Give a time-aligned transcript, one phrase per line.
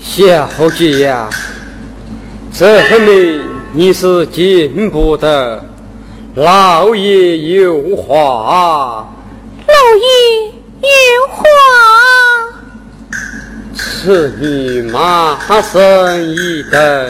[0.00, 1.30] 小姐呀，
[2.52, 5.62] 这份命你是进不得。
[6.34, 9.08] 老爷有话，
[9.68, 10.08] 老爷
[10.80, 11.44] 有话，
[13.76, 17.08] 此女马生一等，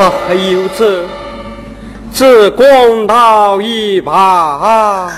[0.00, 1.04] 等，还有这
[2.10, 5.12] 这公道一把。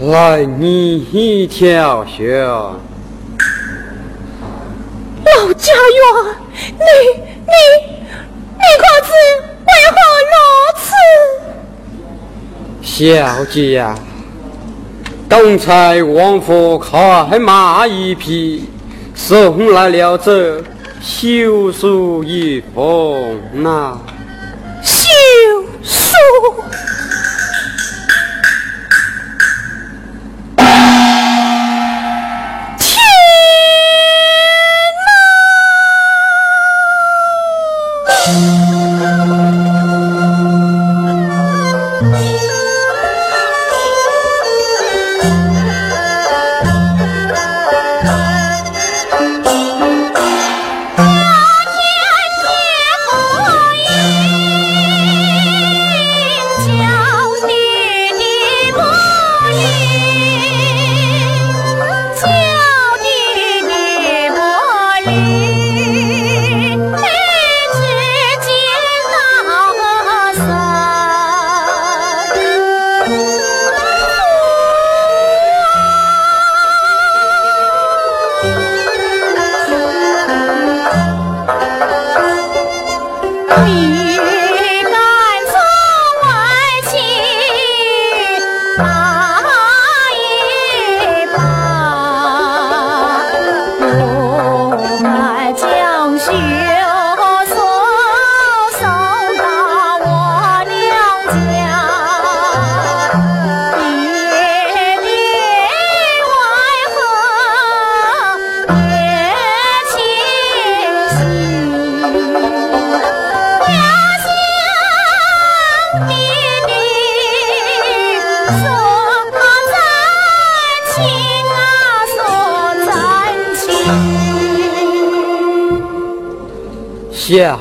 [0.00, 2.44] 来，你挑选。
[5.24, 6.34] 老家园，
[6.72, 6.82] 你
[7.46, 7.52] 你
[8.54, 9.10] 你可知
[9.66, 9.96] 为何
[10.30, 10.32] 如
[10.76, 10.88] 此？
[12.82, 13.94] 小姐呀，
[15.28, 18.68] 刚才王府开马一匹，
[19.14, 20.62] 送来了这
[21.00, 23.98] 休书一封呐。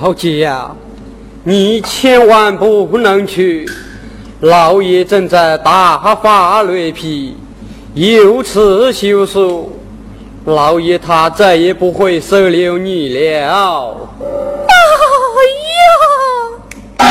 [0.09, 0.71] 小姐呀，
[1.44, 3.69] 你千万不能去！
[4.39, 7.38] 老爷正在大发雷劈，
[7.94, 9.79] 有此休书，
[10.45, 14.09] 老爷他再也不会收留你了。
[14.67, 14.73] 哎
[16.97, 17.07] 呀，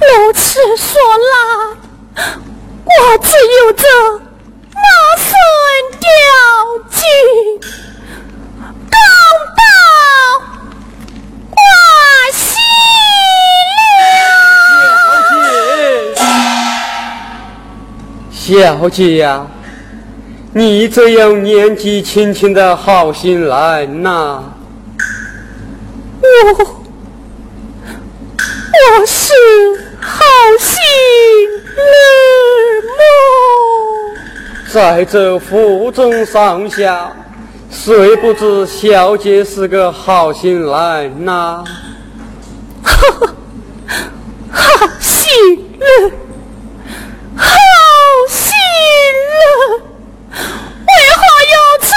[0.00, 0.98] 如此说
[1.28, 2.24] 来，
[2.86, 3.28] 我只
[3.60, 3.84] 有这
[4.72, 4.80] 马
[5.18, 5.28] 孙
[6.00, 6.08] 吊
[6.88, 7.57] 金。
[18.48, 19.46] 小姐呀，
[20.54, 24.42] 你这样年纪轻轻的好心人呐！
[26.22, 26.26] 我
[28.72, 29.34] 我是
[30.00, 30.24] 好
[30.58, 30.80] 心
[31.76, 31.84] 人
[32.96, 33.02] 么？
[34.72, 37.12] 在这府中上下，
[37.70, 41.62] 谁不知小姐是个好心人呐？
[42.82, 43.34] 哈哈，
[44.50, 45.30] 好心
[45.78, 46.27] 人。
[50.86, 51.22] 为何
[51.52, 51.90] 要吃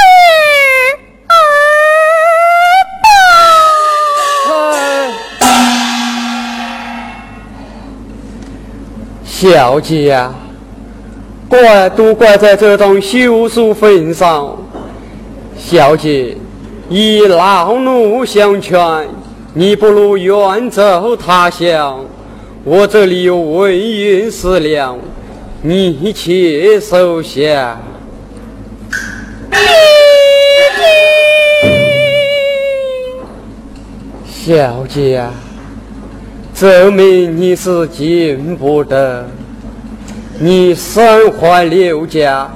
[9.24, 10.34] 小姐呀
[11.50, 14.58] 怪都怪在这种休书份上。
[15.58, 16.36] 小姐
[16.90, 19.08] 以老奴相劝
[19.54, 22.04] 你不如远走他乡
[22.64, 24.98] 我这里有文银四两
[25.64, 27.80] 你且收下。
[34.26, 35.32] 小姐啊，
[36.56, 39.30] 证明你是进不得。
[40.40, 42.50] 你身怀六甲，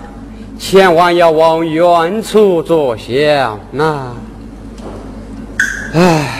[0.58, 4.14] 千万要往远处着想呐！
[5.94, 6.35] 唉。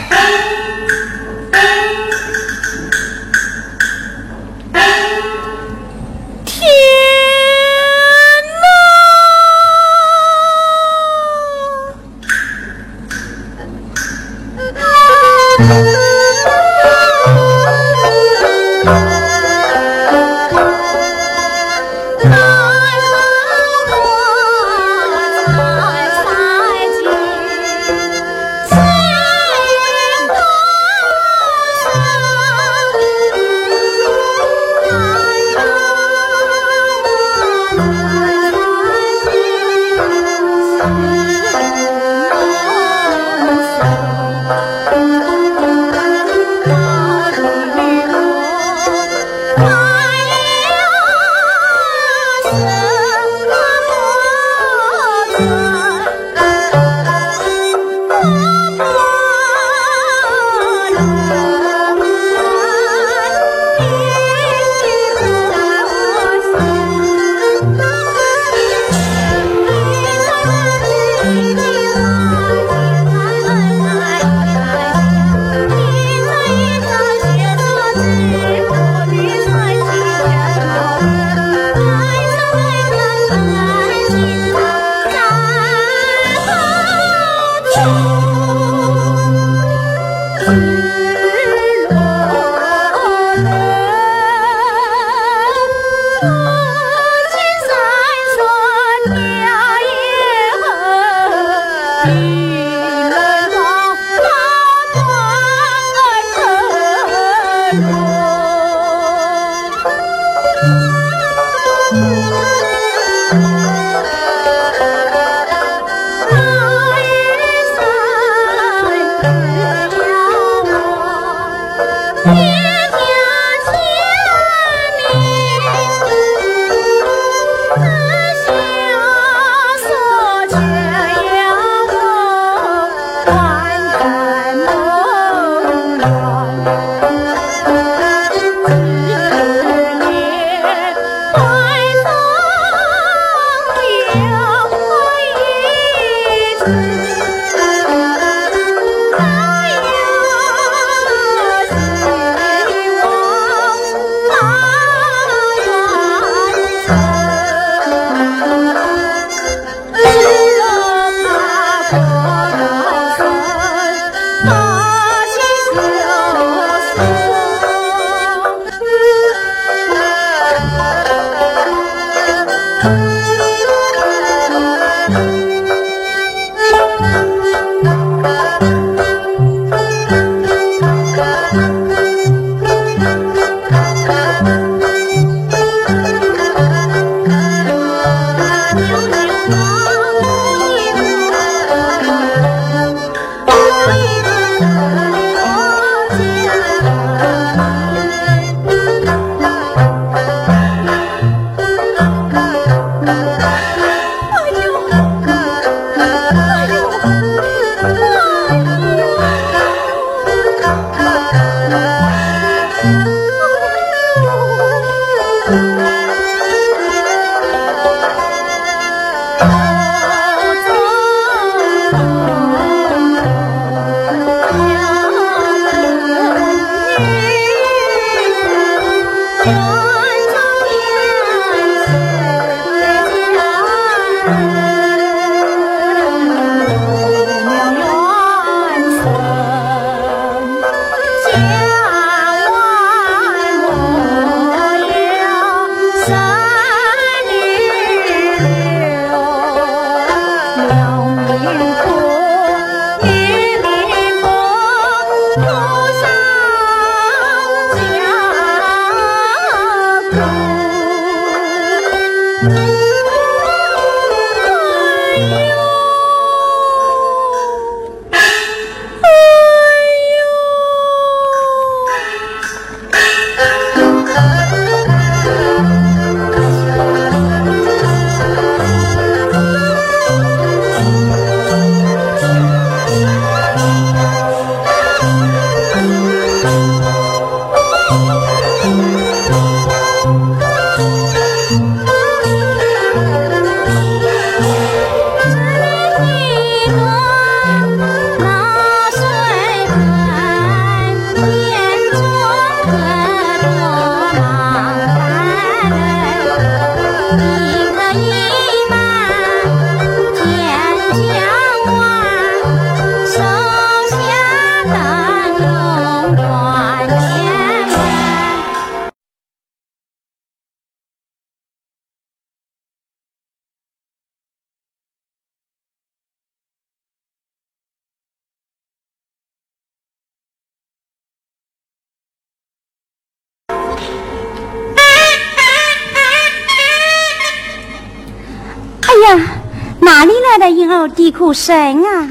[341.26, 342.08] 哭声啊？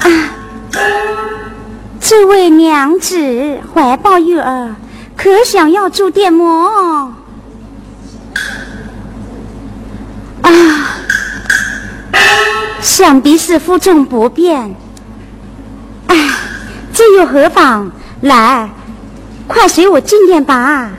[0.00, 0.30] 啊！
[2.00, 4.76] 这位娘子怀抱育儿，
[5.16, 7.16] 可想要住店么？
[10.42, 10.52] 啊！
[12.80, 14.76] 想必是负重不便。
[16.06, 16.30] 哎，
[16.94, 17.90] 这又何妨？
[18.20, 18.70] 来。
[19.48, 20.92] 快随我进店吧！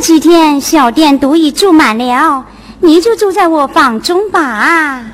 [0.00, 2.44] 几天小店都已住满了，
[2.80, 5.04] 你就住在我房中吧。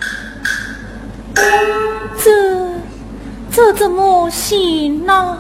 [1.35, 2.31] 这
[3.51, 5.39] 这怎么行呢？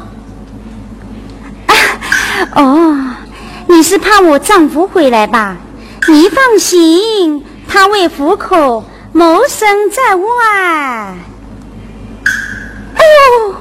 [2.55, 3.15] 哦，
[3.67, 5.57] 你是怕我丈夫回来吧？
[6.09, 10.25] 你放心，他为糊口谋生在外。
[12.95, 13.03] 哎
[13.41, 13.55] 呦，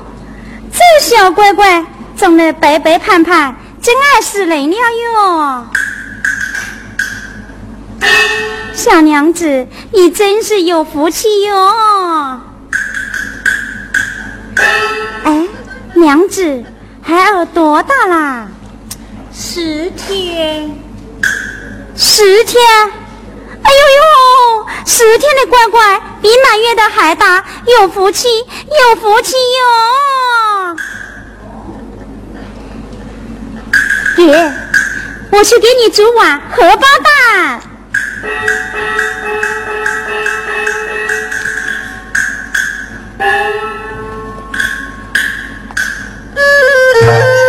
[0.71, 1.85] 这小乖乖
[2.17, 5.67] 长得白白胖胖，真爱死人了哟！
[8.73, 12.41] 小娘子，你真是有福气哟！
[15.23, 15.47] 哎，
[15.93, 16.63] 娘子，
[17.03, 18.47] 孩儿多大啦？
[19.31, 20.75] 十天。
[21.95, 30.75] 十天，哎呦呦，十天的乖乖比满月的还大，有福气，有福气哟！
[34.15, 34.51] 爹，
[35.31, 37.61] 我去给你煮碗荷包蛋。
[46.97, 47.44] 吃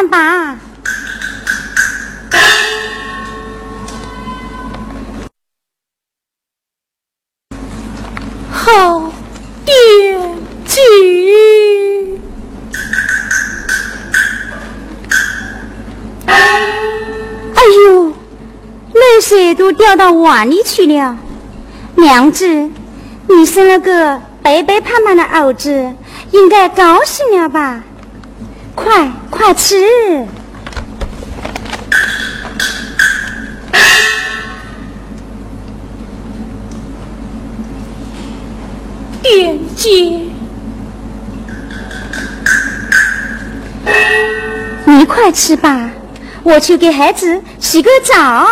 [0.00, 0.56] 溏心蛋吧，
[8.50, 9.12] 好
[9.66, 12.20] 点睛。
[16.26, 18.06] 哎呦，
[18.94, 21.18] 泪水都掉到碗里去了。
[21.96, 22.70] 娘子，
[23.28, 25.94] 你生了个白白胖胖的儿子，
[26.30, 27.82] 应该高兴了吧？
[28.74, 29.74] 快快吃！
[39.22, 40.20] 点姐，
[44.84, 45.90] 你快吃吧，
[46.42, 48.46] 我去给孩子洗个澡。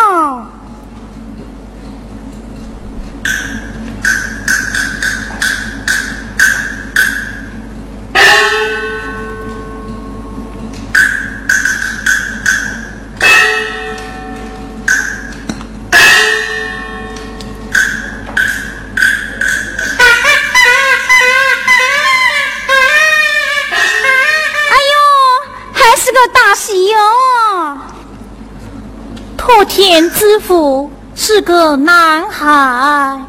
[31.38, 33.22] 是个男孩，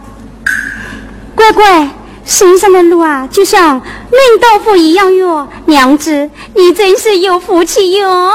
[1.36, 1.88] 乖乖，
[2.26, 5.48] 身上的路啊，就像嫩豆腐一样哟。
[5.66, 8.32] 娘子，你真是有福气哟。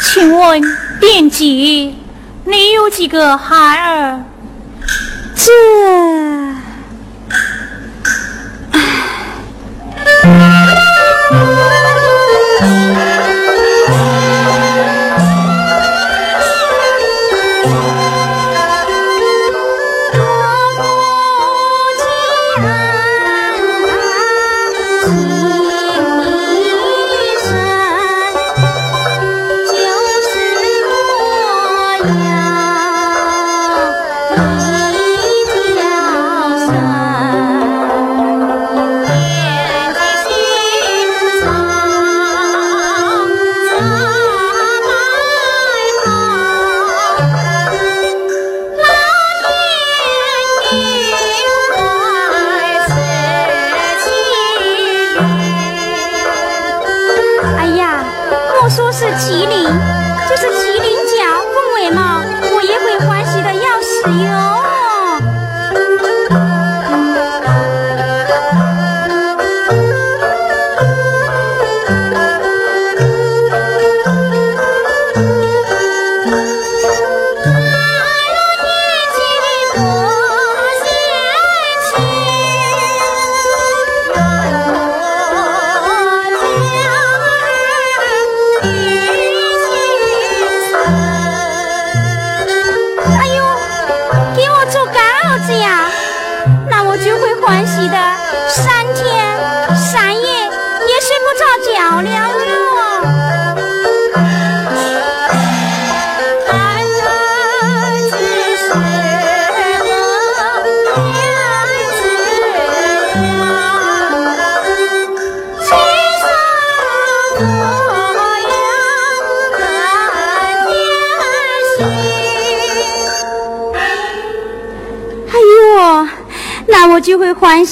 [0.00, 0.62] 请问
[1.00, 1.44] 店姐，
[2.44, 4.22] 你有几个孩儿？
[5.34, 6.25] 这。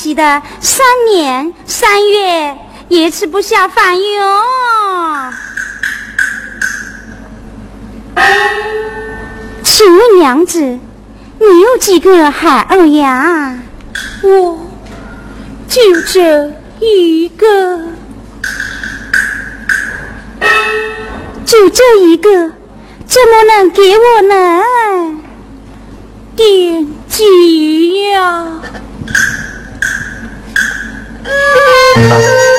[0.05, 4.03] 记得，三年三月也吃不下饭哟。
[9.63, 13.59] 请问娘子，你有几个孩儿呀？
[14.21, 14.59] 我
[15.67, 17.79] 就这一个，
[21.47, 22.31] 就这一个，
[23.07, 24.63] 怎么能给我呢？
[26.37, 28.61] 点几呀？
[31.25, 32.54] 啊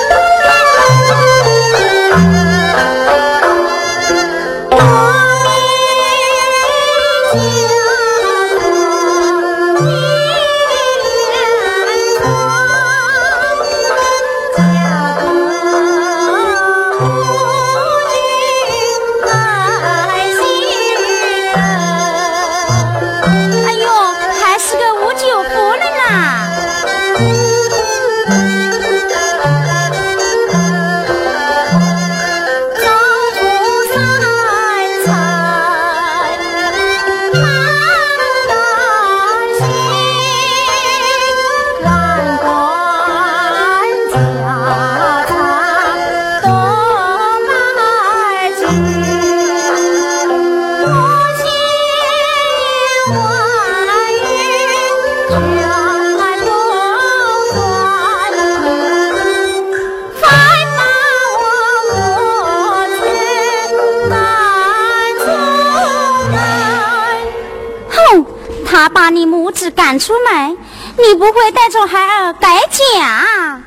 [69.99, 70.57] 出门，
[70.97, 73.61] 你不会带着孩儿改嫁？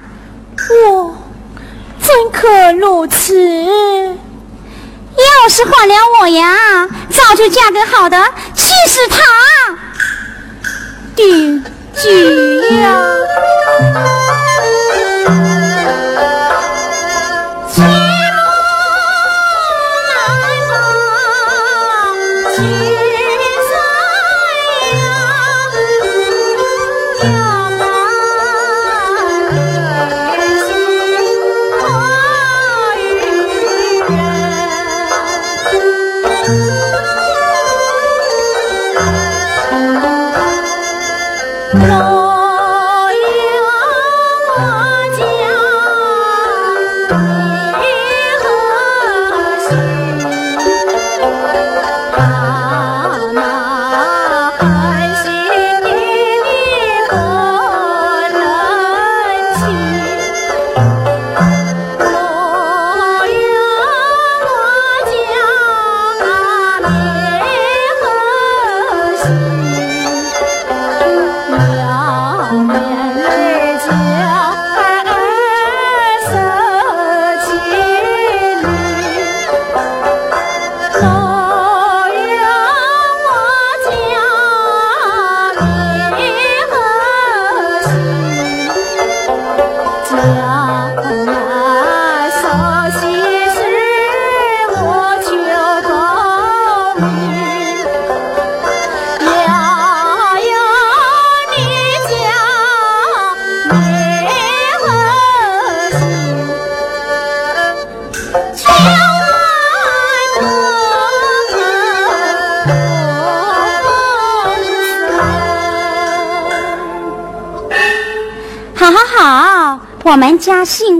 [0.70, 1.16] 我
[2.00, 3.34] 怎可如此？
[5.18, 8.22] 要是换了我呀，早就嫁给好的，
[8.54, 9.18] 气死他！
[11.16, 11.26] 爹
[11.96, 13.02] 姐呀！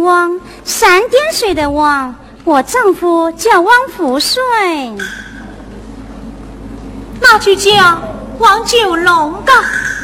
[0.08, 2.14] 汪，三点水的汪。
[2.44, 4.98] 我丈夫叫汪福顺，
[7.20, 8.02] 那就叫
[8.38, 9.52] 汪九龙吧。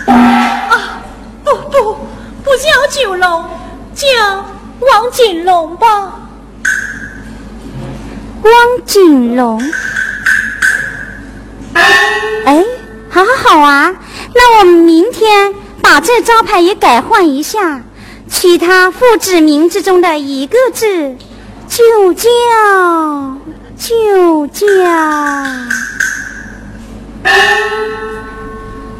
[0.06, 1.00] 啊，
[1.42, 1.96] 不不，
[2.44, 3.44] 不叫九龙，
[3.94, 4.06] 叫
[4.80, 6.12] 汪锦龙吧。
[8.42, 8.52] 汪
[8.84, 9.58] 锦龙，
[12.44, 12.62] 哎，
[13.08, 13.90] 好好好啊！
[14.34, 17.80] 那我们明天把这招牌也改换一下，
[18.34, 21.16] 其他父子名字中的一个字。
[21.68, 22.28] 就叫
[23.76, 24.66] 就叫，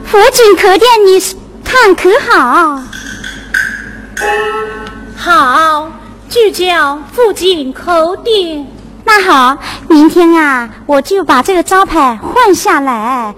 [0.07, 1.21] 福锦客店，你
[1.63, 2.83] 看可好？
[5.17, 5.93] 好，
[6.29, 8.67] 就叫福锦客店。
[9.05, 13.35] 那好，明天啊，我就把这个招牌换下来。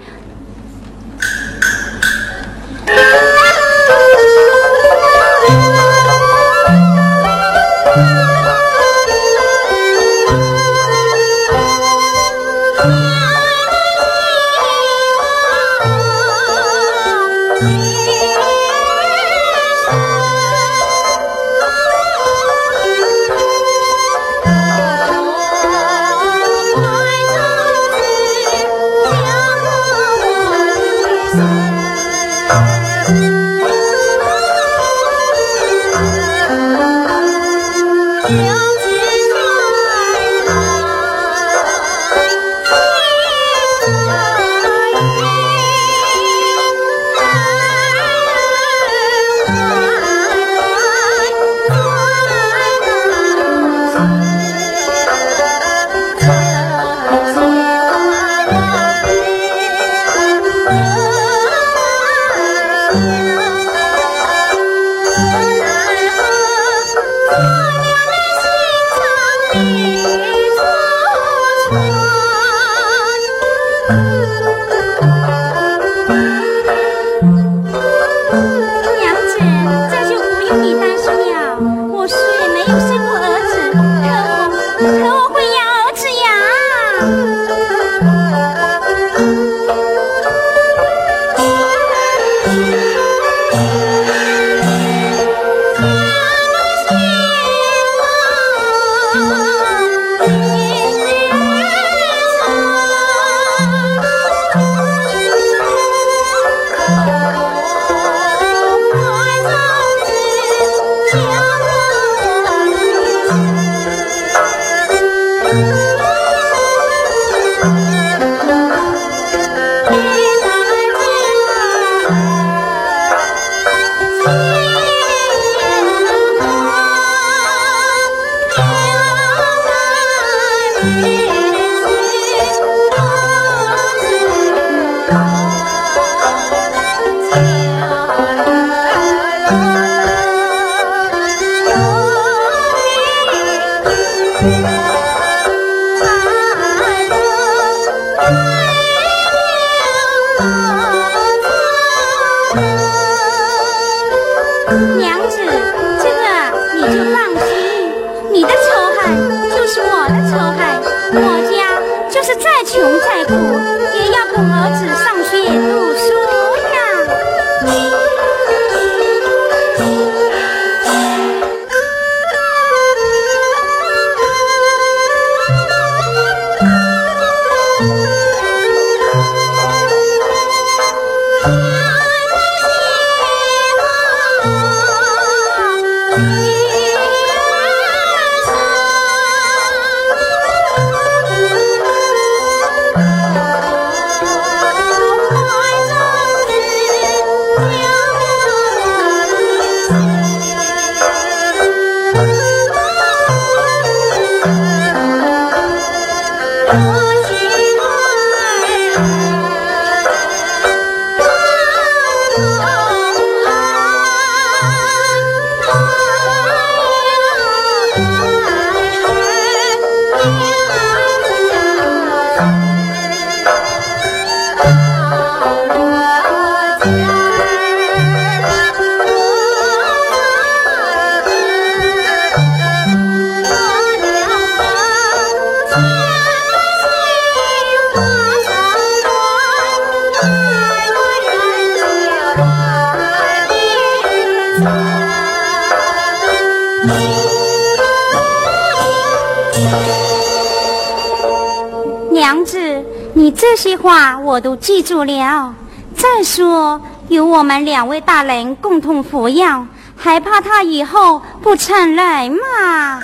[254.37, 255.55] 我都记住了。
[255.95, 263.01] 再说，有我们两位大人共同抚养，还怕他以后不成人吗？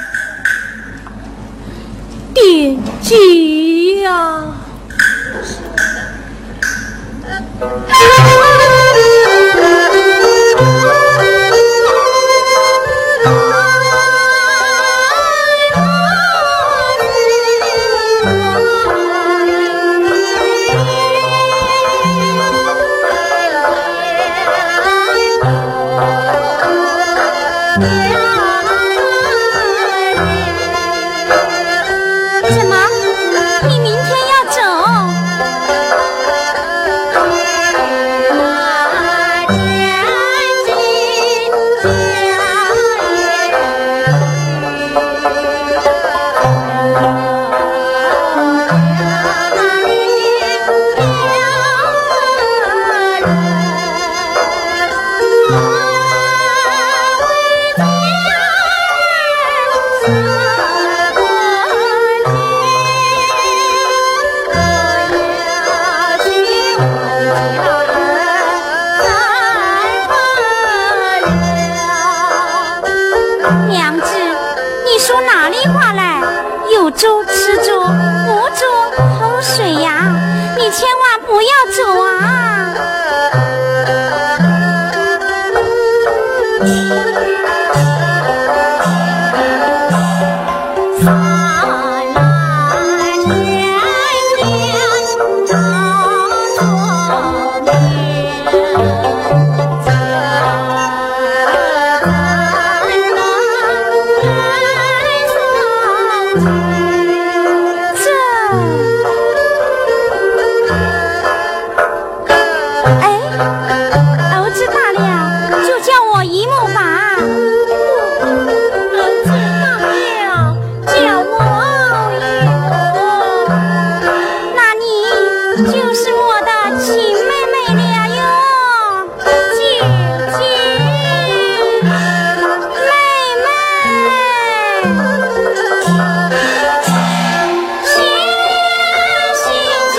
[2.36, 4.43] 点急呀！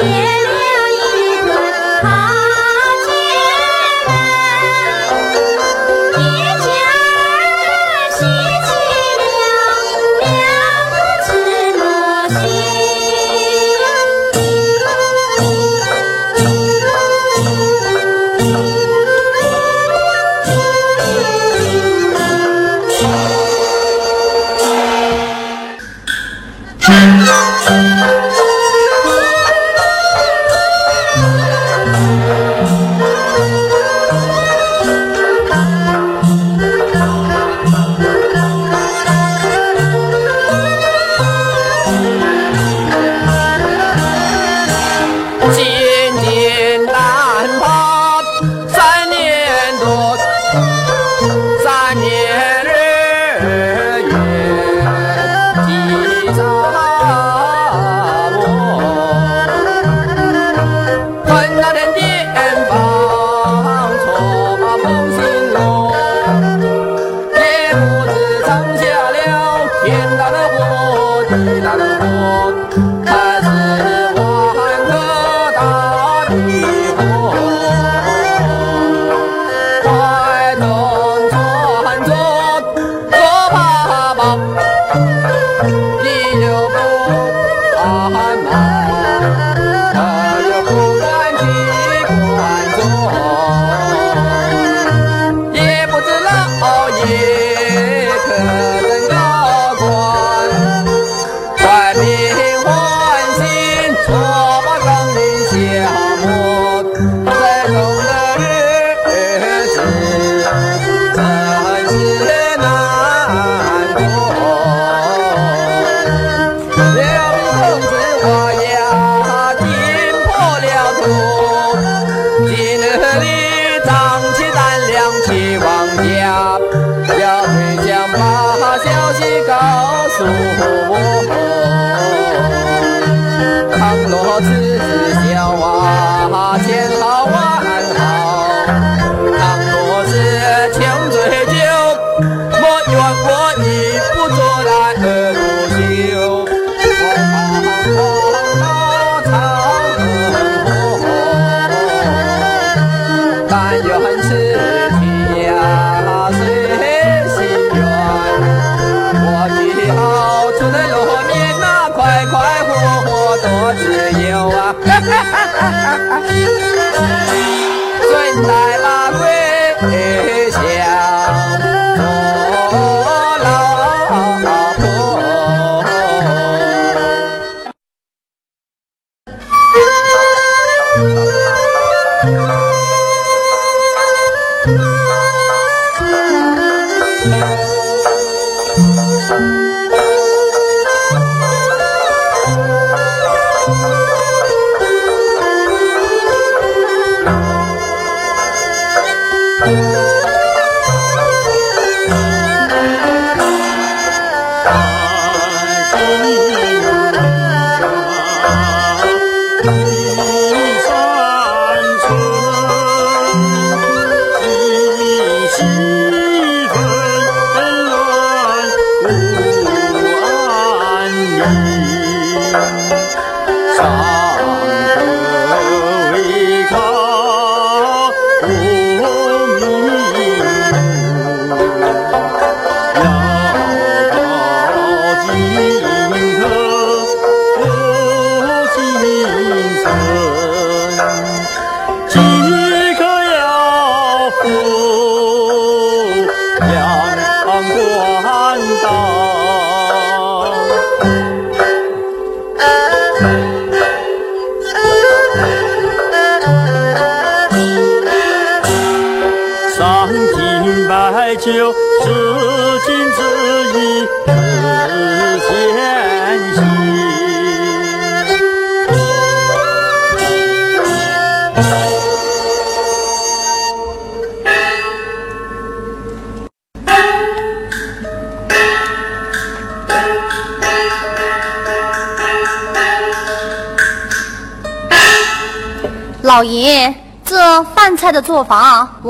[0.06, 0.43] yeah.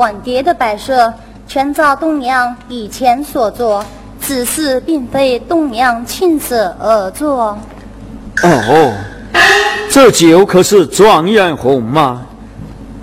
[0.05, 1.11] 碗碟的摆设，
[1.49, 3.83] 全照东娘以前所做，
[4.21, 7.57] 此事并非东娘亲自而做。
[8.43, 8.93] 哦，
[9.89, 12.21] 这酒可是状元红吗？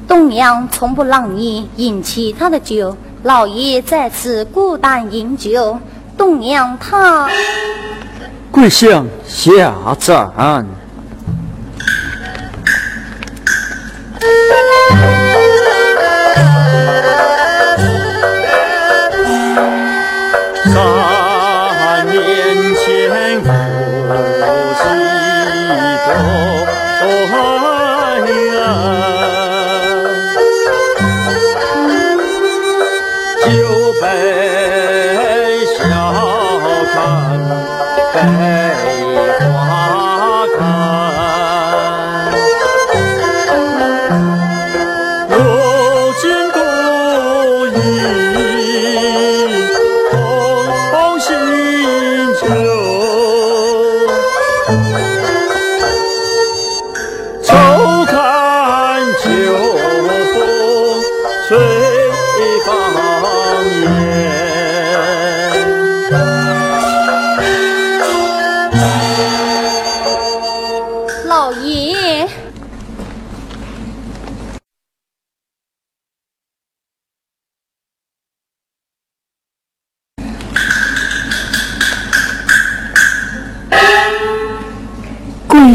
[0.07, 5.79] 东娘从不让你饮其他的酒，老爷在此孤单饮酒，
[6.15, 7.27] 东娘她
[8.51, 9.03] 跪下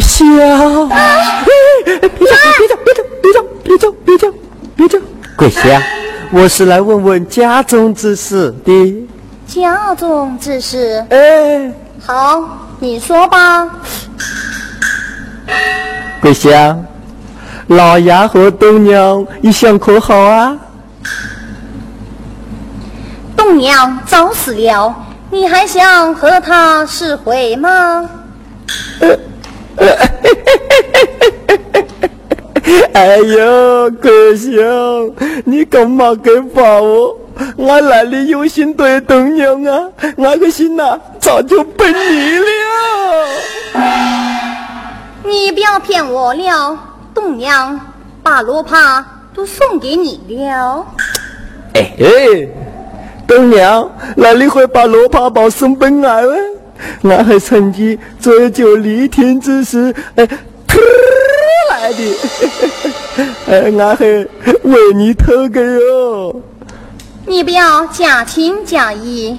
[0.01, 0.25] 下
[4.89, 5.03] 盏。
[5.37, 5.83] 跪下！
[6.33, 9.07] 我是来问问家中之事的。
[9.47, 11.05] 家中之事？
[11.11, 11.73] 哎，
[12.05, 12.43] 好，
[12.81, 13.69] 你说吧。
[16.21, 16.85] 桂香！
[17.69, 20.57] 老爷和东娘一向可好啊？
[23.37, 24.95] 东娘早死了，
[25.31, 28.09] 你还想和她试回吗？
[32.93, 35.15] 哎呦，桂兄，
[35.45, 37.19] 你干嘛敢罚我？
[37.57, 39.89] 我哪里有心对东娘啊？
[40.17, 42.47] 我的心呐，早就奔你了。
[45.23, 46.79] 你不要骗我了，
[47.13, 47.79] 东娘
[48.23, 49.05] 把罗帕
[49.35, 50.87] 都送给你了。
[51.75, 52.49] 哎哎，
[53.29, 56.01] 东娘哪里会把罗帕宝送本
[57.03, 57.19] 俺？
[57.19, 60.29] 我还趁机追究离天之时，哎。
[61.69, 62.17] 来的，
[63.49, 64.05] 哎，俺还
[64.63, 66.43] 为你偷个哟！
[67.27, 69.39] 你不要假情假意，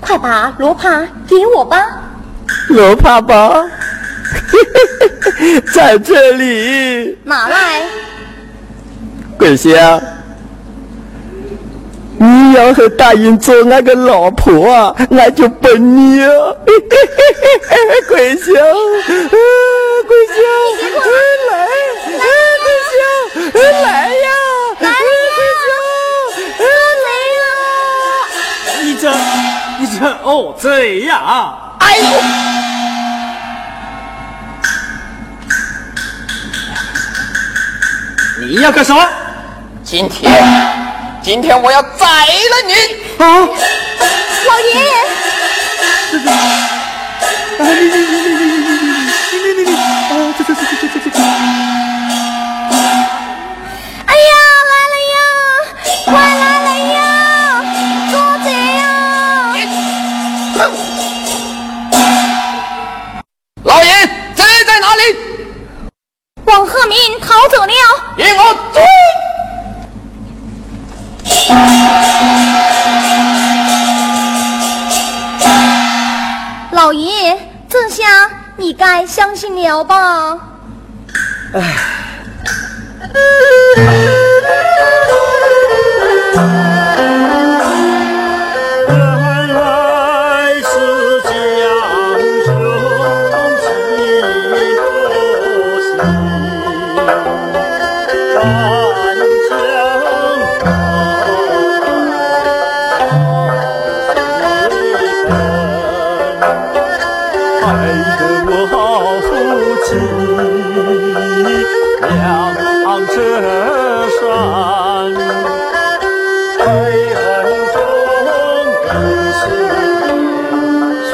[0.00, 1.84] 快把罗帕给我吧。
[2.68, 3.64] 罗帕吧，
[5.74, 7.18] 在这里。
[7.24, 7.82] 拿来。
[9.38, 10.00] 桂香，
[12.18, 16.20] 你要和大英做俺个老婆啊，俺就奔你！
[16.24, 16.28] 啊，
[18.08, 20.36] 桂香，桂香，
[21.50, 21.52] 来，
[22.64, 24.28] 桂香，来呀，
[24.78, 24.86] 桂
[26.56, 26.62] 香，
[28.76, 28.78] 来！
[28.82, 29.02] 你这，
[29.80, 30.66] 你这，哦，这
[31.00, 31.74] 样啊！
[31.80, 32.04] 哎呦！
[38.46, 39.02] 你要干什么？
[39.82, 40.32] 今天，
[41.22, 41.83] 今天我要。
[41.98, 42.72] 宰了你！
[43.18, 43.24] 啊！
[44.46, 44.92] 老爷爷，
[46.12, 46.32] 这个，啊
[47.58, 48.94] 你你你你你你你
[49.32, 49.78] 你你你啊
[50.36, 51.18] 这这这这这这这！
[54.06, 54.32] 哎呀，
[54.70, 55.16] 来了呀，
[56.04, 56.96] 快来了呀，
[58.10, 58.12] 捉
[58.44, 58.82] 贼呀！
[63.64, 63.90] 老爷，
[64.34, 65.00] 贼在哪里？
[66.44, 67.72] 王鹤鸣逃走了。
[68.18, 68.82] 引我追！
[76.70, 77.38] 老爷，
[77.68, 80.38] 这下你该相信了吧？
[81.54, 81.60] 唉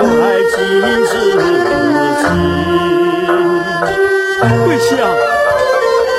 [0.02, 0.58] 率尽
[1.06, 1.12] 至
[2.20, 2.24] 情。
[4.64, 4.90] 跪下，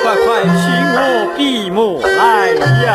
[0.02, 0.50] 快快请
[0.94, 0.98] 我
[1.36, 2.08] 闭目来
[2.84, 2.90] 呀！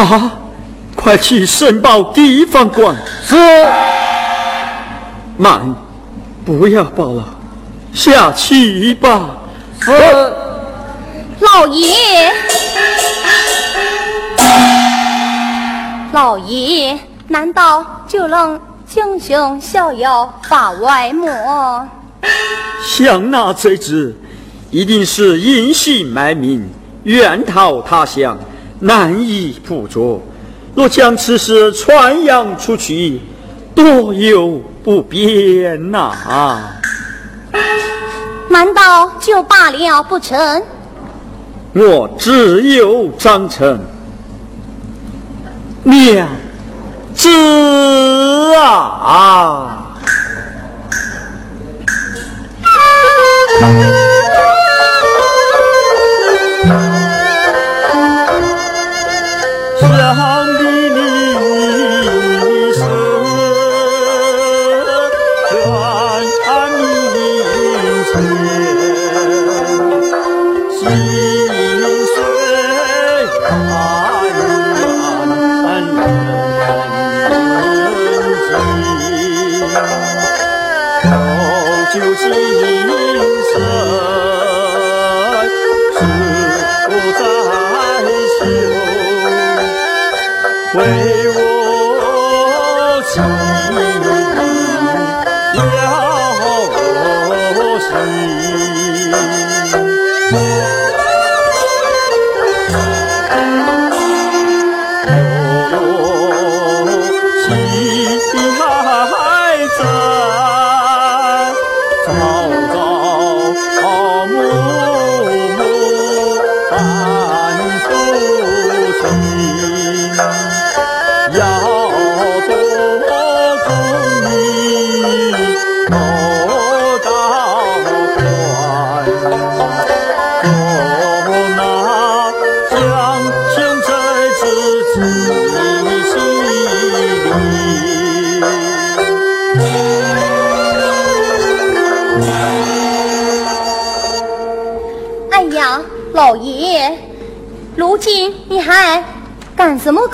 [0.00, 0.32] 啊！
[0.96, 2.94] 快去申报地方官。
[3.24, 3.36] 是。
[5.38, 5.74] 慢，
[6.44, 7.24] 不要报了，
[7.94, 9.30] 下去吧。
[9.80, 9.90] 是。
[11.40, 12.30] 老爷，
[16.12, 16.98] 老爷，
[17.28, 18.60] 难道就让
[18.94, 21.88] 英雄逍遥法外么？
[22.84, 24.14] 像那贼子，
[24.70, 26.68] 一定是隐姓埋名，
[27.04, 28.38] 远逃他乡，
[28.80, 30.20] 难以捕捉。
[30.74, 33.20] 若将此事传扬出去，
[33.74, 36.12] 多有不便呐！
[38.48, 40.62] 难道就罢了不成？
[41.72, 43.78] 我只有章程，
[45.84, 46.28] 娘
[47.14, 47.28] 子
[48.56, 49.96] 啊！
[60.14, 60.39] 怎
[90.74, 91.09] 喂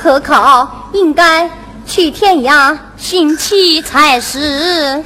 [0.06, 0.86] 可靠？
[0.92, 1.50] 应该
[1.84, 5.02] 去天涯寻妻才是。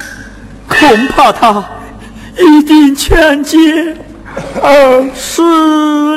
[0.67, 1.63] 恐怕他
[2.37, 3.97] 一定全劫
[4.61, 5.41] 而死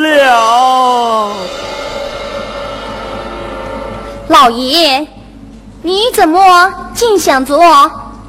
[0.00, 1.32] 了。
[4.28, 5.06] 老爷，
[5.80, 7.58] 你怎么竟想着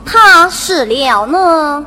[0.06, 1.86] 他死了呢？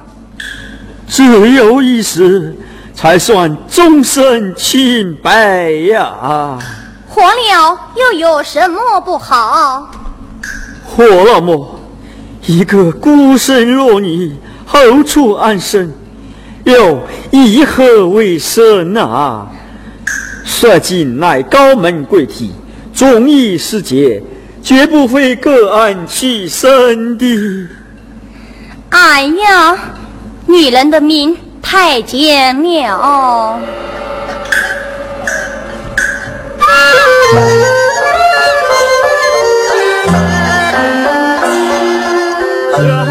[1.09, 2.55] 只有一死，
[2.95, 6.59] 才算终身清白呀。
[7.19, 9.91] 活了又有什么不好？
[10.85, 11.81] 活了么？
[12.47, 15.93] 一个孤身弱女，何处安身？
[16.63, 17.01] 又
[17.33, 19.49] 以何为生啊？
[20.45, 22.53] 率尽乃高门贵体，
[22.95, 24.23] 忠义世节，
[24.63, 27.69] 绝不会各安其身的。
[28.91, 29.77] 哎呀，
[30.47, 33.59] 女人的命太贱了。
[42.81, 43.08] Yeah.